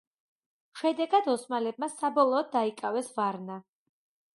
შედეგად, 0.81 1.29
ოსმალებმა 1.35 1.93
საბოლოოდ 1.99 2.53
დაიკავეს 2.59 3.17
ვარნა. 3.21 3.65